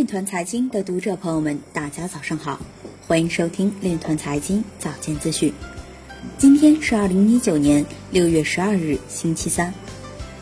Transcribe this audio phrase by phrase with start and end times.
[0.00, 2.58] 链团财经的读者朋友们，大家早上好，
[3.06, 5.52] 欢迎收听链团财经早间资讯。
[6.38, 9.74] 今天是二零一九年六月十二日，星期三，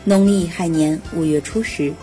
[0.05, 1.93] 农历亥年五月初十。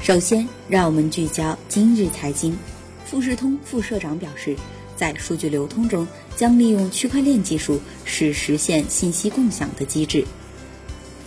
[0.00, 2.56] 首先，让我们聚焦今日财经。
[3.04, 4.56] 富士通副社长表示，
[4.96, 10.24] 在数据流通中将利用区块链技术，是实现信息共享的机制。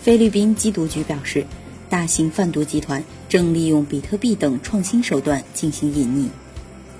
[0.02, 1.46] 菲律宾缉毒局表示。
[1.94, 6.30] 大型贩毒集团正利用比特币等创新手段进行隐匿。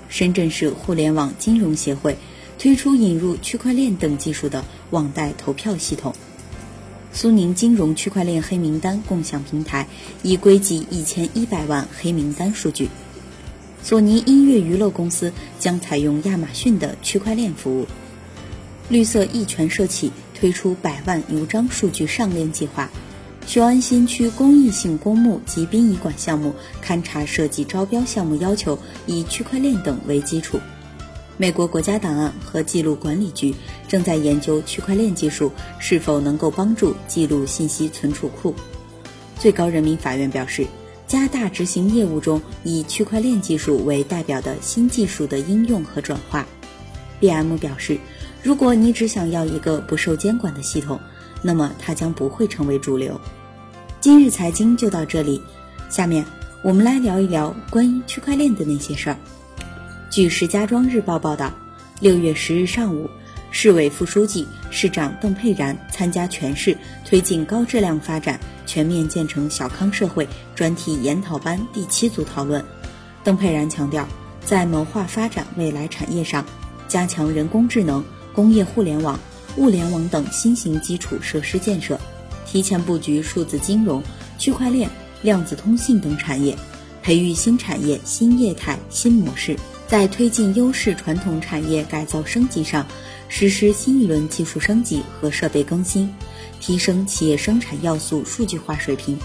[0.08, 2.16] 深圳市互联网金融协会
[2.60, 6.14] 推出引入区块链等技术的网贷投票系统。
[7.12, 9.88] 苏宁金融区块链黑名单共享平台
[10.22, 12.88] 已归集一千一百万黑名单数据。
[13.82, 17.88] 索尼音乐娱乐公司将采用亚马逊的区块链服务。
[18.88, 22.88] 绿色一拳社企推出百万邮章数据上链计划。
[23.46, 28.76] 雄安新区公益性公墓及殡仪馆项目勘察设计招标项目要求
[29.06, 30.58] 以区块链等为基础。
[31.36, 33.54] 美国国家档案和记录管理局
[33.86, 38.54] 正在研究区块链技术是否能够帮助记录信息存储库。
[39.38, 40.66] 最高人民法院表示，
[41.06, 46.46] 加大执行业务中以区块链技术为代表的新技术的应用和转化。
[47.20, 47.98] B.M 表示，
[48.42, 50.98] 如果你只想要一个不受监管的系统。
[51.46, 53.20] 那么它将不会成为主流。
[54.00, 55.42] 今日财经就到这里，
[55.90, 56.24] 下面
[56.62, 59.16] 我们来聊一聊关于区块链的那些事儿。
[60.08, 61.52] 据石家庄日报报道，
[62.00, 63.10] 六月十日上午，
[63.50, 72.64] 市委副书记、市长邓佩然参加全市推进高质量发展、全面建成小康社会专题研讨班第七组讨论。
[73.22, 74.08] 邓佩然强调，
[74.42, 76.42] 在谋划发展未来产业上，
[76.88, 79.20] 加强人工智能、工业互联网。
[79.56, 81.98] 物联网等新型基础设施建设，
[82.46, 84.02] 提前布局数字金融、
[84.38, 84.90] 区块链、
[85.22, 86.56] 量子通信等产业，
[87.02, 89.56] 培育新产业新业态新模式。
[89.86, 92.86] 在推进优势传统产业改造升级上，
[93.28, 96.12] 实施新一轮技术升级和设备更新，
[96.58, 99.16] 提升企业生产要素数据化水平，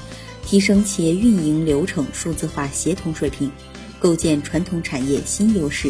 [0.45, 3.49] 提升企业运营流程数字化协同水平，
[3.99, 5.89] 构建传统产业新优势。